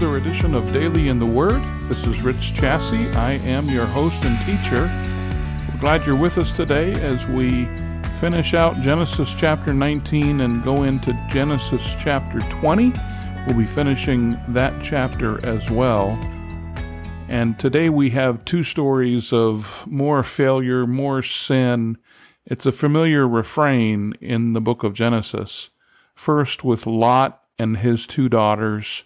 [0.00, 1.60] another edition of Daily in the Word.
[1.88, 3.12] This is Rich Chassie.
[3.16, 4.82] I am your host and teacher.
[5.68, 7.64] We're glad you're with us today as we
[8.20, 12.92] finish out Genesis chapter 19 and go into Genesis chapter 20.
[13.44, 16.10] We'll be finishing that chapter as well.
[17.28, 21.98] And today we have two stories of more failure, more sin.
[22.46, 25.70] It's a familiar refrain in the book of Genesis.
[26.14, 29.02] First with Lot and his two daughters,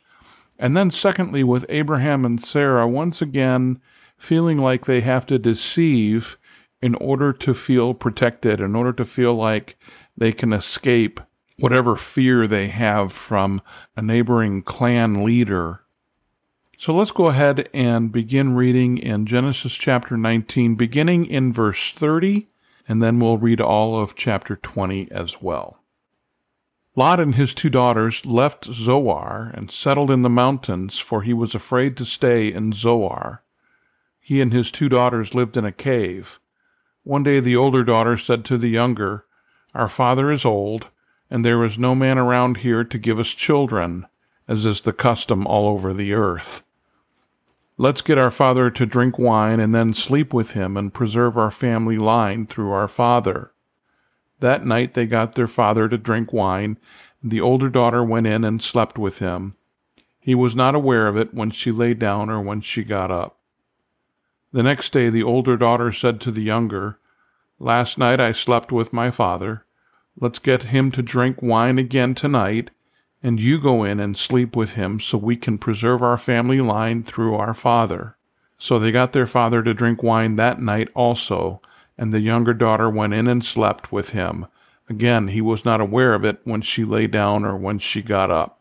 [0.58, 3.80] and then, secondly, with Abraham and Sarah, once again
[4.16, 6.36] feeling like they have to deceive
[6.80, 9.76] in order to feel protected, in order to feel like
[10.16, 11.20] they can escape
[11.58, 13.60] whatever fear they have from
[13.96, 15.82] a neighboring clan leader.
[16.78, 22.48] So let's go ahead and begin reading in Genesis chapter 19, beginning in verse 30,
[22.88, 25.81] and then we'll read all of chapter 20 as well.
[26.94, 31.54] Lot and his two daughters left Zoar and settled in the mountains, for he was
[31.54, 33.42] afraid to stay in Zoar.
[34.20, 36.38] He and his two daughters lived in a cave.
[37.02, 39.24] One day the older daughter said to the younger,
[39.74, 40.88] Our father is old,
[41.30, 44.06] and there is no man around here to give us children,
[44.46, 46.62] as is the custom all over the earth.
[47.78, 51.50] Let's get our father to drink wine and then sleep with him and preserve our
[51.50, 53.51] family line through our father.
[54.42, 56.76] That night they got their father to drink wine.
[57.22, 59.54] The older daughter went in and slept with him.
[60.18, 63.38] He was not aware of it when she lay down or when she got up.
[64.50, 66.98] The next day the older daughter said to the younger,
[67.60, 69.64] Last night I slept with my father.
[70.20, 72.70] Let's get him to drink wine again tonight,
[73.22, 77.04] and you go in and sleep with him so we can preserve our family line
[77.04, 78.16] through our father.
[78.58, 81.62] So they got their father to drink wine that night also,
[82.02, 84.48] and the younger daughter went in and slept with him.
[84.90, 88.28] Again, he was not aware of it when she lay down or when she got
[88.28, 88.60] up.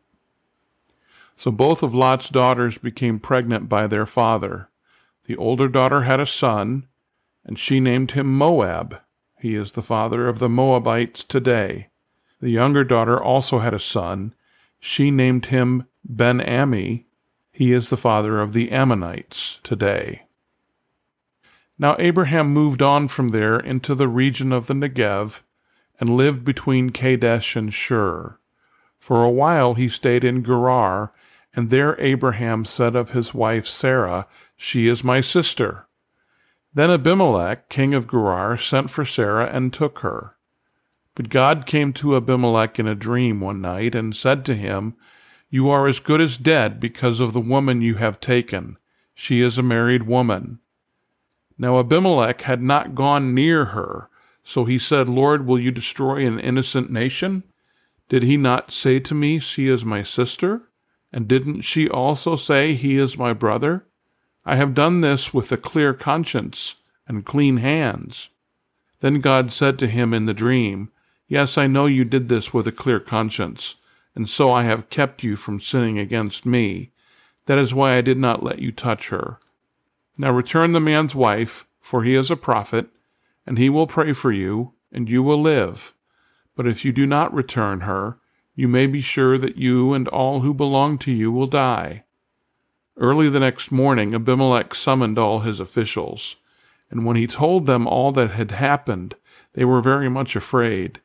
[1.35, 4.69] So both of Lot's daughters became pregnant by their father.
[5.25, 6.85] The older daughter had a son,
[7.43, 8.99] and she named him Moab.
[9.39, 11.87] He is the father of the Moabites today.
[12.41, 14.35] The younger daughter also had a son.
[14.79, 17.05] She named him Ben Ammi.
[17.51, 20.25] He is the father of the Ammonites today.
[21.81, 25.41] Now Abraham moved on from there into the region of the Negev
[25.99, 28.37] and lived between Kadesh and Shur.
[28.99, 31.11] For a while he stayed in Gerar,
[31.55, 35.87] and there Abraham said of his wife Sarah, She is my sister.
[36.71, 40.35] Then Abimelech, king of Gerar, sent for Sarah and took her.
[41.15, 44.93] But God came to Abimelech in a dream one night and said to him,
[45.49, 48.77] You are as good as dead because of the woman you have taken.
[49.15, 50.59] She is a married woman.
[51.61, 54.09] Now Abimelech had not gone near her,
[54.43, 57.43] so he said, Lord, will you destroy an innocent nation?
[58.09, 60.63] Did he not say to me, She is my sister?
[61.13, 63.85] And didn't she also say, He is my brother?
[64.43, 66.77] I have done this with a clear conscience
[67.07, 68.29] and clean hands.
[69.01, 70.89] Then God said to him in the dream,
[71.27, 73.75] Yes, I know you did this with a clear conscience,
[74.15, 76.89] and so I have kept you from sinning against me.
[77.45, 79.37] That is why I did not let you touch her.
[80.17, 82.89] Now return the man's wife, for he is a prophet,
[83.45, 85.93] and he will pray for you, and you will live.
[86.55, 88.17] But if you do not return her,
[88.55, 92.03] you may be sure that you and all who belong to you will die.
[92.97, 96.35] Early the next morning, Abimelech summoned all his officials,
[96.89, 99.15] and when he told them all that had happened,
[99.53, 100.99] they were very much afraid.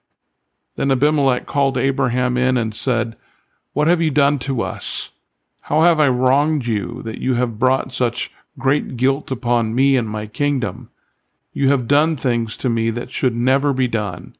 [0.74, 3.16] Then Abimelech called Abraham in and said,
[3.72, 5.10] What have you done to us?
[5.62, 10.08] How have I wronged you that you have brought such great guilt upon me and
[10.08, 10.90] my kingdom.
[11.52, 14.36] You have done things to me that should never be done.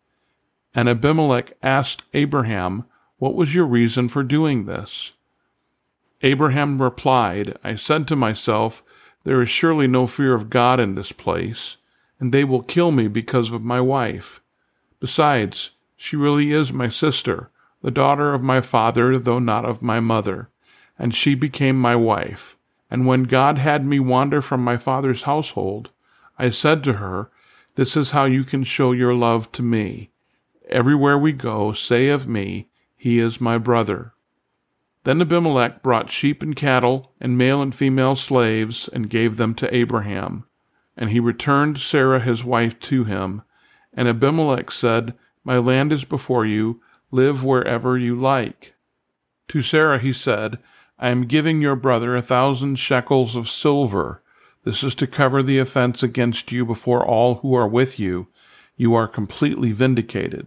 [0.75, 2.85] And Abimelech asked Abraham,
[3.19, 5.13] What was your reason for doing this?
[6.23, 8.83] Abraham replied, I said to myself,
[9.25, 11.77] There is surely no fear of God in this place,
[12.21, 14.41] and they will kill me because of my wife.
[15.01, 17.51] Besides, she really is my sister,
[17.83, 20.51] the daughter of my father, though not of my mother,
[20.99, 22.57] and she became my wife.
[22.91, 25.91] And when God had me wander from my father's household,
[26.39, 27.31] I said to her,
[27.75, 30.11] This is how you can show your love to me.
[30.69, 34.13] Everywhere we go, say of me, He is my brother.
[35.07, 39.73] Then Abimelech brought sheep and cattle, and male and female slaves, and gave them to
[39.73, 40.45] Abraham.
[40.97, 43.43] And he returned Sarah his wife to him.
[43.95, 46.81] And Abimelech said, My land is before you,
[47.13, 48.75] live wherever you like.
[49.49, 50.59] To Sarah he said,
[50.99, 54.23] I am giving your brother a thousand shekels of silver.
[54.65, 58.29] This is to cover the offense against you before all who are with you.
[58.77, 60.47] You are completely vindicated.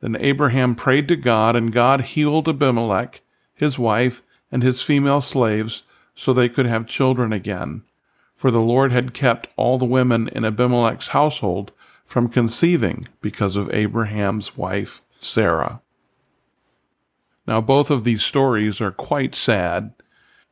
[0.00, 3.22] Then Abraham prayed to God, and God healed Abimelech,
[3.54, 4.22] his wife,
[4.52, 5.82] and his female slaves
[6.14, 7.82] so they could have children again.
[8.36, 11.72] For the Lord had kept all the women in Abimelech's household
[12.04, 15.80] from conceiving because of Abraham's wife, Sarah.
[17.50, 19.92] Now, both of these stories are quite sad,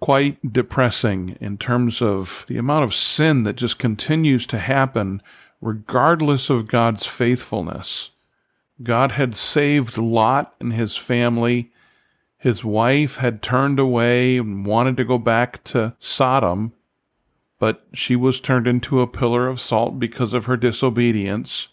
[0.00, 5.22] quite depressing in terms of the amount of sin that just continues to happen
[5.60, 8.10] regardless of God's faithfulness.
[8.82, 11.70] God had saved Lot and his family.
[12.36, 16.72] His wife had turned away and wanted to go back to Sodom,
[17.60, 21.68] but she was turned into a pillar of salt because of her disobedience.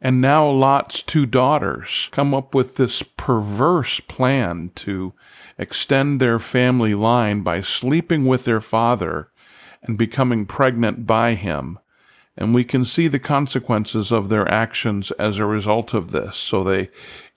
[0.00, 5.12] And now Lot's two daughters come up with this perverse plan to
[5.58, 9.30] extend their family line by sleeping with their father
[9.82, 11.78] and becoming pregnant by him
[12.38, 16.36] and we can see the consequences of their actions as a result of this.
[16.36, 16.88] So they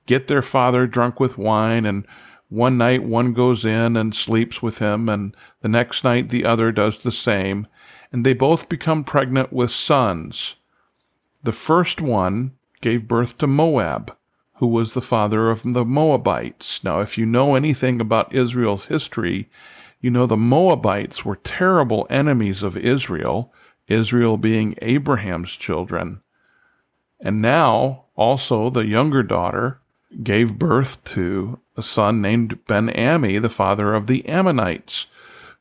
[0.05, 2.05] get their father drunk with wine, and
[2.49, 6.71] one night one goes in and sleeps with him, and the next night the other
[6.71, 7.65] does the same,
[8.11, 10.55] and they both become pregnant with sons.
[11.43, 12.51] The first one
[12.81, 14.15] gave birth to Moab,
[14.55, 16.83] who was the father of the Moabites.
[16.83, 19.49] Now, if you know anything about Israel's history,
[19.99, 23.53] you know the Moabites were terrible enemies of Israel
[23.91, 26.21] Israel being Abraham's children.
[27.19, 29.81] And now also the younger daughter
[30.23, 35.07] gave birth to a son named Ben Ammi, the father of the Ammonites,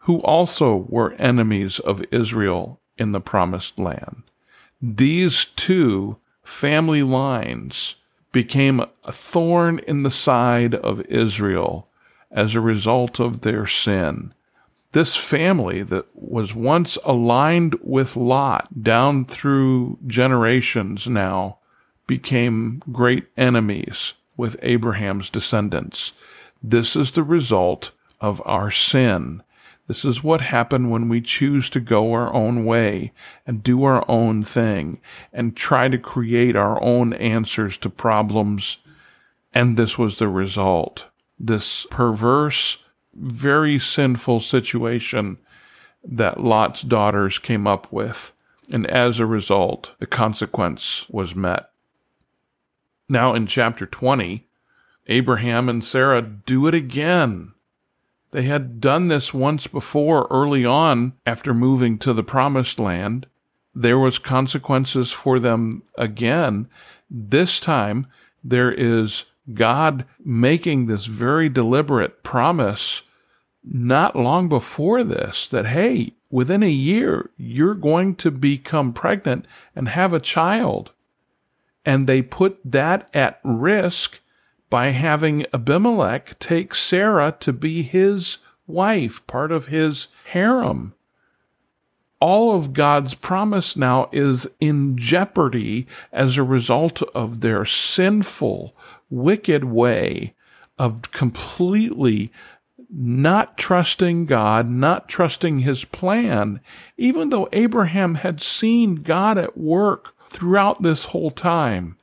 [0.01, 4.23] who also were enemies of Israel in the promised land.
[4.83, 7.97] These two family lines
[8.33, 11.89] became a thorn in the side of Israel
[12.31, 14.33] as a result of their sin.
[14.93, 21.59] This family that was once aligned with Lot down through generations now
[22.07, 26.13] became great enemies with Abraham's descendants.
[26.63, 29.43] This is the result of our sin.
[29.91, 33.11] This is what happened when we choose to go our own way
[33.45, 35.01] and do our own thing
[35.33, 38.79] and try to create our own answers to problems.
[39.53, 41.07] And this was the result.
[41.41, 42.79] This perverse
[43.15, 45.39] very sinful situation
[46.05, 48.33] that Lot's daughters came up with,
[48.71, 51.69] and as a result, the consequence was met.
[53.09, 54.47] Now, in chapter 20,
[55.09, 57.55] Abraham and Sarah do it again.
[58.33, 63.27] They had done this once before early on after moving to the promised land.
[63.75, 66.69] There was consequences for them again.
[67.11, 68.07] This time
[68.45, 73.03] there is God making this very deliberate promise
[73.65, 79.89] not long before this that, hey, within a year, you're going to become pregnant and
[79.89, 80.93] have a child.
[81.85, 84.21] And they put that at risk
[84.71, 90.95] by having Abimelech take Sarah to be his wife, part of his harem.
[92.21, 98.77] All of God's promise now is in jeopardy as a result of their sinful,
[99.09, 100.35] wicked way
[100.79, 102.31] of completely
[102.93, 106.61] not trusting God, not trusting his plan,
[106.97, 111.97] even though Abraham had seen God at work throughout this whole time.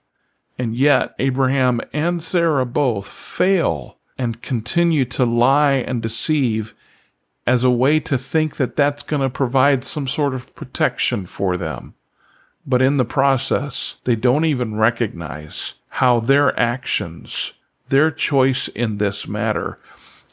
[0.57, 6.73] And yet, Abraham and Sarah both fail and continue to lie and deceive
[7.45, 11.55] as a way to think that that's going to provide some sort of protection for
[11.55, 11.93] them.
[12.65, 17.53] But in the process, they don't even recognize how their actions,
[17.87, 19.79] their choice in this matter,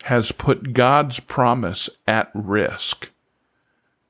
[0.05, 3.11] has put God's promise at risk.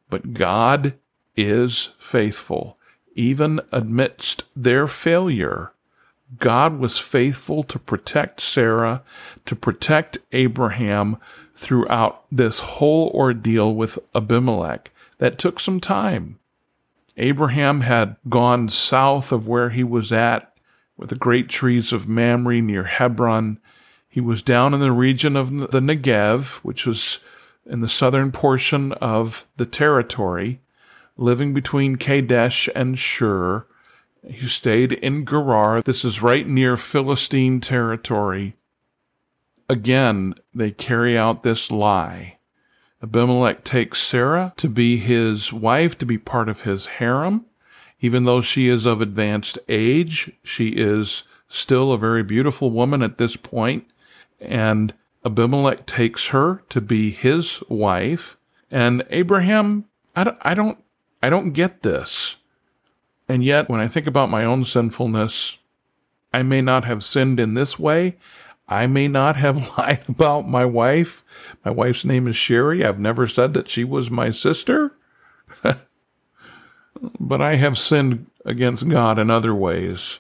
[0.09, 0.95] But God
[1.37, 2.79] is faithful.
[3.15, 5.74] Even amidst their failure,
[6.39, 9.03] God was faithful to protect Sarah,
[9.47, 11.19] to protect Abraham
[11.55, 16.39] throughout this whole ordeal with Abimelech that took some time.
[17.17, 20.53] Abraham had gone south of where he was at
[20.97, 23.59] with the great trees of Mamre near Hebron
[24.15, 27.19] he was down in the region of the Negev, which was
[27.67, 30.61] in the southern portion of the territory,
[31.17, 33.67] living between Kadesh and Shur.
[34.27, 35.83] He stayed in Gerar.
[35.83, 38.57] This is right near Philistine territory.
[39.69, 42.39] Again, they carry out this lie.
[43.03, 47.45] Abimelech takes Sarah to be his wife, to be part of his harem.
[48.01, 53.19] Even though she is of advanced age, she is still a very beautiful woman at
[53.19, 53.87] this point
[54.41, 58.37] and Abimelech takes her to be his wife.
[58.71, 60.79] And Abraham, I don't, I don't,
[61.23, 62.37] I don't get this.
[63.29, 65.57] And yet, when I think about my own sinfulness,
[66.33, 68.17] I may not have sinned in this way.
[68.69, 71.23] I may not have lied about my wife.
[71.65, 72.85] My wife's name is Sherry.
[72.85, 74.93] I've never said that she was my sister.
[77.21, 80.19] but I have sinned against God in other ways.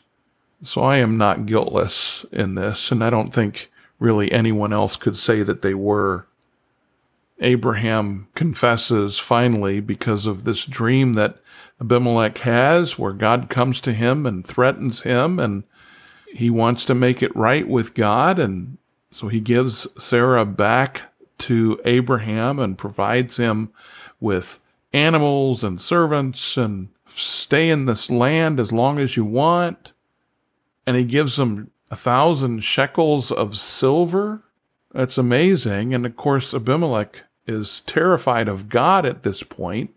[0.63, 5.17] So I am not guiltless in this, and I don't think really anyone else could
[5.17, 6.27] say that they were.
[7.45, 11.37] Abraham confesses finally because of this dream that
[11.81, 15.65] Abimelech has, where God comes to him and threatens him, and
[16.33, 18.39] he wants to make it right with God.
[18.39, 18.79] And
[19.11, 21.03] so he gives Sarah back
[21.39, 23.71] to Abraham and provides him
[24.21, 24.61] with
[24.93, 29.93] animals and servants and stay in this land as long as you want.
[30.87, 34.43] And he gives him a thousand shekels of silver.
[34.93, 35.93] That's amazing.
[35.93, 39.91] And of course, Abimelech is terrified of God at this point.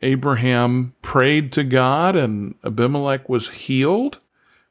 [0.00, 4.18] Abraham prayed to God and Abimelech was healed.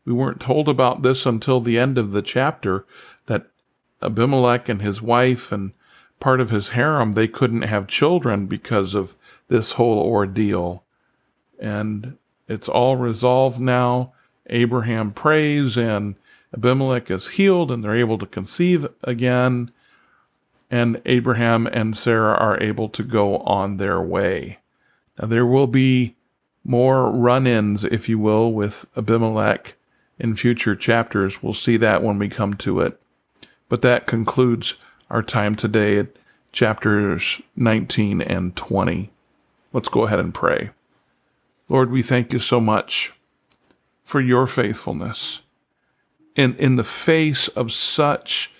[0.05, 2.85] We weren't told about this until the end of the chapter
[3.27, 3.47] that
[4.01, 5.71] Abimelech and his wife and
[6.19, 9.15] part of his harem, they couldn't have children because of
[9.47, 10.83] this whole ordeal.
[11.59, 12.17] And
[12.47, 14.13] it's all resolved now.
[14.47, 16.15] Abraham prays and
[16.53, 19.71] Abimelech is healed and they're able to conceive again.
[20.71, 24.57] And Abraham and Sarah are able to go on their way.
[25.19, 26.15] Now, there will be
[26.63, 29.75] more run ins, if you will, with Abimelech
[30.17, 31.43] in future chapters.
[31.43, 32.99] We'll see that when we come to it.
[33.67, 34.75] But that concludes
[35.09, 36.07] our time today at
[36.51, 39.11] chapters 19 and 20.
[39.73, 40.71] Let's go ahead and pray.
[41.69, 43.13] Lord, we thank you so much
[44.03, 45.41] for your faithfulness.
[46.35, 48.51] In, in the face of such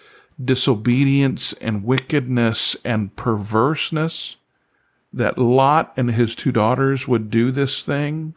[0.45, 4.37] disobedience and wickedness and perverseness,
[5.13, 8.35] that Lot and his two daughters would do this thing,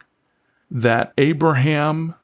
[0.69, 2.15] that Abraham,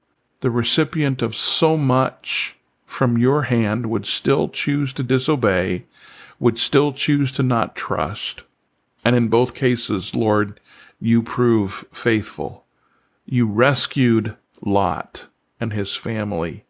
[0.41, 5.85] the recipient of so much from your hand, would still choose to disobey,
[6.39, 8.43] would still choose to not trust.
[9.05, 10.59] And in both cases, Lord,
[10.99, 12.65] you prove faithful.
[13.25, 15.27] You rescued Lot
[15.59, 16.65] and his family,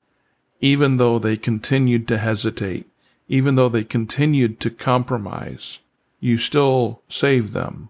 [0.59, 2.87] even though they continued to hesitate,
[3.31, 5.79] even though they continued to compromise
[6.19, 7.89] you still save them.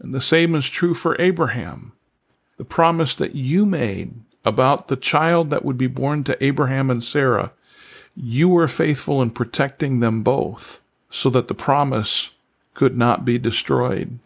[0.00, 1.92] And the same is true for Abraham.
[2.56, 7.04] The promise that you made about the child that would be born to Abraham and
[7.04, 7.52] Sarah,
[8.16, 10.80] you were faithful in protecting them both
[11.10, 12.30] so that the promise
[12.72, 14.18] could not be destroyed.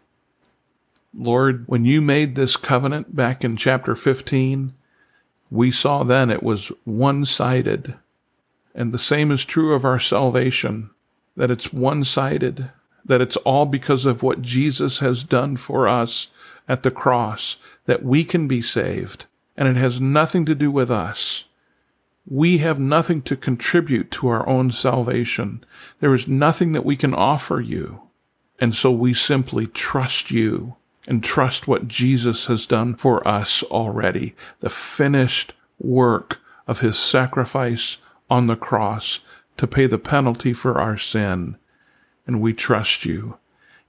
[1.13, 4.73] Lord, when you made this covenant back in chapter 15,
[5.51, 7.95] we saw then it was one sided.
[8.75, 10.91] And the same is true of our salvation,
[11.37, 12.71] that it's one sided
[13.09, 16.29] that it's all because of what Jesus has done for us
[16.69, 17.57] at the cross
[17.87, 19.25] that we can be saved.
[19.57, 21.45] And it has nothing to do with us.
[22.27, 25.65] We have nothing to contribute to our own salvation.
[26.01, 28.03] There is nothing that we can offer you.
[28.61, 34.35] And so we simply trust you and trust what Jesus has done for us already.
[34.61, 37.97] The finished work of his sacrifice
[38.31, 39.21] on the cross
[39.57, 41.57] to pay the penalty for our sin
[42.29, 43.39] and we trust you.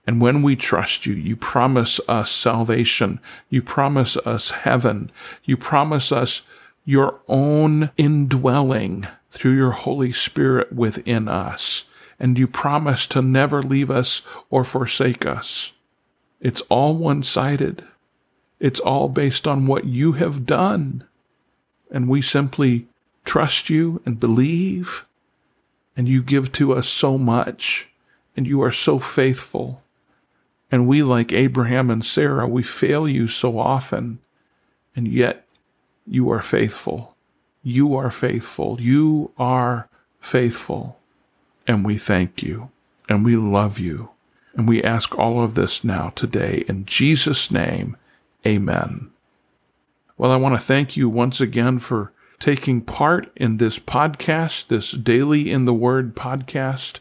[0.08, 3.20] And when we trust you, you promise us salvation.
[3.50, 5.12] You promise us heaven.
[5.44, 6.42] You promise us
[6.86, 11.84] your own indwelling through your Holy Spirit within us.
[12.18, 15.74] And you promise to never leave us or forsake us.
[16.40, 17.84] It's all one sided.
[18.60, 21.04] It's all based on what you have done.
[21.92, 22.88] And we simply
[23.26, 25.06] trust you and believe.
[25.96, 27.90] And you give to us so much
[28.40, 29.84] and you are so faithful.
[30.72, 34.20] And we, like Abraham and Sarah, we fail you so often,
[34.96, 35.46] and yet
[36.08, 37.16] you are faithful.
[37.64, 38.80] You are faithful.
[38.80, 39.90] You are
[40.22, 40.98] faithful.
[41.68, 42.70] And we thank you,
[43.10, 44.12] and we love you.
[44.54, 47.98] And we ask all of this now today in Jesus' name.
[48.46, 49.12] Amen.
[50.18, 54.92] Well, I want to thank you once again for taking part in this podcast, this
[54.92, 57.00] Daily in the Word podcast.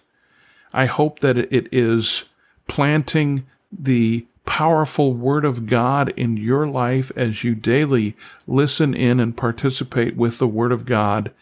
[0.72, 2.24] I hope that it is
[2.66, 8.16] planting the powerful Word of God in your life as you daily
[8.46, 11.32] listen in and participate with the Word of God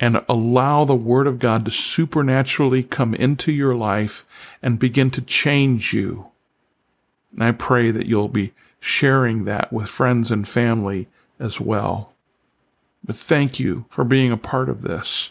[0.00, 4.24] and allow the Word of God to supernaturally come into your life
[4.62, 6.26] and begin to change you.
[7.32, 11.06] And I pray that you'll be sharing that with friends and family
[11.38, 12.14] as well.
[13.02, 15.30] But thank you for being a part of this.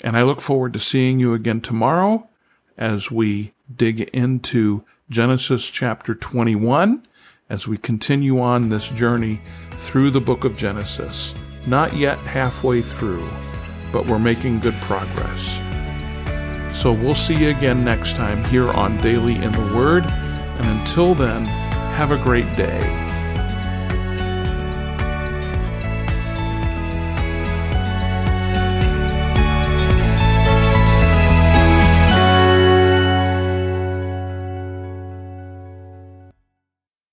[0.00, 2.28] And I look forward to seeing you again tomorrow
[2.76, 7.06] as we dig into Genesis chapter 21
[7.48, 9.40] as we continue on this journey
[9.72, 11.34] through the book of Genesis.
[11.66, 13.28] Not yet halfway through,
[13.92, 15.60] but we're making good progress.
[16.80, 20.04] So we'll see you again next time here on Daily in the Word.
[20.04, 23.05] And until then, have a great day.